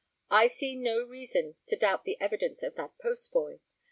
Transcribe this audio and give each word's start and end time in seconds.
I 0.31 0.47
see 0.47 0.73
no 0.75 1.03
reason 1.03 1.57
to 1.67 1.75
doubt 1.75 2.05
the 2.05 2.19
evidence 2.19 2.63
of 2.63 2.73
that 2.73 2.97
postboy. 2.97 3.59